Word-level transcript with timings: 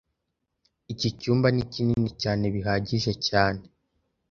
Iki 0.91 1.09
cyumba 1.19 1.47
ni 1.51 1.63
kinini 1.71 2.11
cyane 2.21 2.43
bihagije 2.55 3.13
cyane 3.27 3.61